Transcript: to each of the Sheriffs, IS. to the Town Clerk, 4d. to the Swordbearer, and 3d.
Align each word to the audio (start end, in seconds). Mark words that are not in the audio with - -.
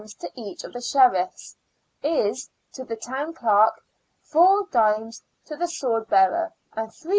to 0.19 0.31
each 0.33 0.63
of 0.63 0.73
the 0.73 0.81
Sheriffs, 0.81 1.57
IS. 2.01 2.49
to 2.73 2.83
the 2.83 2.95
Town 2.95 3.35
Clerk, 3.35 3.85
4d. 4.33 5.21
to 5.45 5.55
the 5.55 5.65
Swordbearer, 5.67 6.49
and 6.73 6.89
3d. 6.89 7.09